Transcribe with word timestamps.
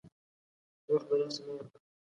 وخت 0.91 1.07
دلاسه 1.11 1.41
مه 1.45 1.53
ورکوه! 1.55 1.79